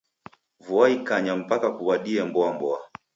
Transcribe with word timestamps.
Vua 0.65 0.85
ikanya 0.95 1.33
mpaka 1.41 1.67
kuw'adie 1.77 2.21
mboa-mboa. 2.29 2.79